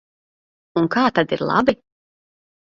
Un 0.81 0.89
kā 0.95 1.03
tad 1.19 1.35
ir 1.37 1.45
labi? 1.51 1.77